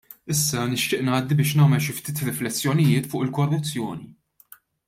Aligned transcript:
Issa 0.35 0.61
nixtieq 0.69 1.03
ngħaddi 1.09 1.37
biex 1.41 1.51
nagħmel 1.59 1.83
xi 1.87 1.95
ftit 1.99 2.23
riflessjonijiet 2.29 3.11
fuq 3.13 3.27
il-korruzzjoni. 3.29 4.09